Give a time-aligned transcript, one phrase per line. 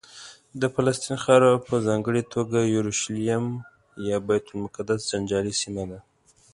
[0.61, 3.45] د فلسطین خاوره په ځانګړې توګه یورشلیم
[4.09, 5.99] یا بیت المقدس جنجالي سیمه ده.